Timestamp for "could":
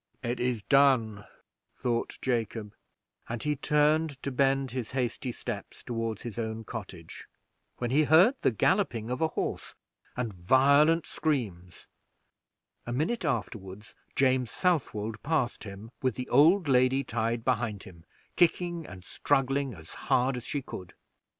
20.63-20.95